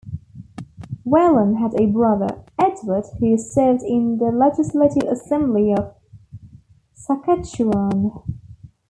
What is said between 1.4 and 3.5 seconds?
had a brother, Edward, who